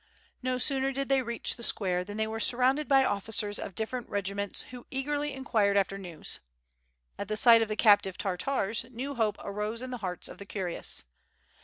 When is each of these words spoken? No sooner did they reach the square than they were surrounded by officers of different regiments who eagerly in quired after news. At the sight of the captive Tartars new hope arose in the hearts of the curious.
No 0.41 0.57
sooner 0.57 0.91
did 0.91 1.09
they 1.09 1.21
reach 1.21 1.57
the 1.57 1.61
square 1.61 2.03
than 2.03 2.17
they 2.17 2.25
were 2.25 2.39
surrounded 2.39 2.87
by 2.87 3.05
officers 3.05 3.59
of 3.59 3.75
different 3.75 4.09
regiments 4.09 4.63
who 4.71 4.87
eagerly 4.89 5.31
in 5.31 5.43
quired 5.43 5.77
after 5.77 5.95
news. 5.95 6.39
At 7.19 7.27
the 7.27 7.37
sight 7.37 7.61
of 7.61 7.67
the 7.67 7.75
captive 7.75 8.17
Tartars 8.17 8.83
new 8.89 9.13
hope 9.13 9.37
arose 9.41 9.83
in 9.83 9.91
the 9.91 9.99
hearts 9.99 10.27
of 10.27 10.39
the 10.39 10.45
curious. 10.47 11.03